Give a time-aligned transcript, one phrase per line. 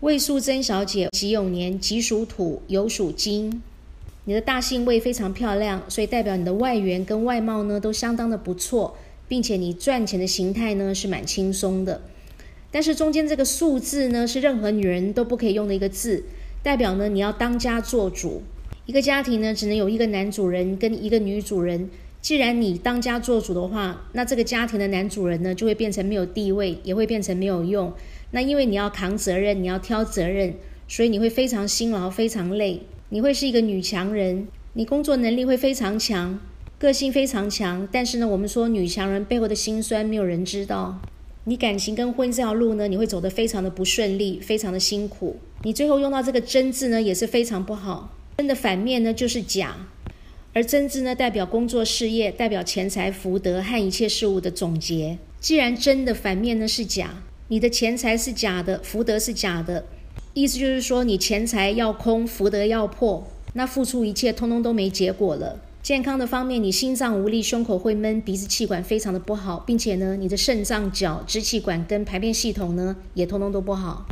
[0.00, 3.60] 魏素贞小姐己酉年己属土，酉属金。
[4.24, 8.96] 你的大姓位非常漂亮，所以代表你的外缘跟外貌呢都相当的不错，
[9.28, 12.00] 并且你赚钱的形态呢是蛮轻松的。
[12.70, 16.24] 但是中间这个数字呢是任何女人都不可以用的一个字，
[16.62, 18.42] 代表呢你要当家做主。
[18.86, 21.90] 一个家庭呢只能有一个男主人跟一个女主人。
[22.22, 27.92] 既然你当家做主的话，那这个家庭的男主人呢就会变成没有地位，也会变成没有用。
[28.32, 30.54] 那因为你要扛责任，你要挑责任，
[30.86, 32.82] 所以你会非常辛劳，非常累。
[33.08, 36.38] 你会是一个女强人，你工作能力会非常强，
[36.78, 37.88] 个性非常强。
[37.90, 41.00] 但是呢，我们说女强人背后的辛酸，没有人知道。
[41.44, 45.36] 你感情跟婚姻这条路呢，你会走得非常的不顺利，非常的辛苦。
[45.62, 48.14] 你最后用到这个真字呢，也是非常不好。
[48.36, 49.74] 真的反面呢就是假，
[50.52, 55.16] 而真字呢代表工作事业，代表钱财福德和一切事物的总结。
[55.38, 59.84] 既然真的反面呢是假，你的钱财是假的，福德是假的。
[60.34, 65.60] 意思就是说，你钱财要空，福德要破，那付出一切，通通都没结果了。
[65.82, 74.06] 健康的方面，你心脏无力，胸口会闷，鼻子气管非常的不好，并且呢，你的肾脏、脚、支气管跟排便系统呢，也通通都不好。